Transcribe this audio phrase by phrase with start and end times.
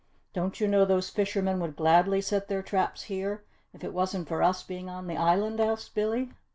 [0.33, 4.41] "Don't you know those fishermen would gladly set their traps here if it wasn't for
[4.41, 6.33] us being on the island?" asked Billy.